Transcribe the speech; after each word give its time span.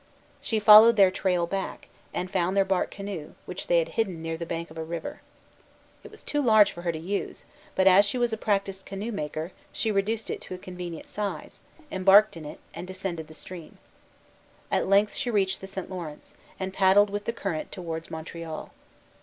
She 0.41 0.57
followed 0.59 0.95
their 0.95 1.11
trail 1.11 1.45
back, 1.45 1.87
and 2.11 2.31
found 2.31 2.57
their 2.57 2.65
bark 2.65 2.89
canoe, 2.89 3.35
which 3.45 3.67
they 3.67 3.77
had 3.77 3.89
hidden 3.89 4.19
near 4.19 4.35
the 4.35 4.47
bank 4.47 4.71
of 4.71 4.77
a 4.79 4.83
river. 4.83 5.21
It 6.03 6.09
was 6.09 6.23
too 6.23 6.41
large 6.41 6.71
for 6.71 6.81
her 6.81 6.89
use; 6.89 7.45
but, 7.75 7.85
as 7.85 8.03
she 8.03 8.17
was 8.17 8.33
a 8.33 8.35
practised 8.35 8.83
canoe 8.87 9.11
maker, 9.11 9.51
she 9.71 9.91
reduced 9.91 10.31
it 10.31 10.41
to 10.41 10.55
a 10.55 10.57
convenient 10.57 11.07
size, 11.07 11.59
embarked 11.91 12.35
in 12.35 12.45
it, 12.45 12.59
and 12.73 12.87
descended 12.87 13.27
the 13.27 13.35
stream. 13.35 13.77
At 14.71 14.87
length 14.87 15.13
she 15.13 15.29
reached 15.29 15.61
the 15.61 15.67
St. 15.67 15.87
Lawrence, 15.87 16.33
and 16.59 16.73
paddled 16.73 17.11
with 17.11 17.25
the 17.25 17.31
current 17.31 17.71
towards 17.71 18.09
Montreal. 18.09 18.73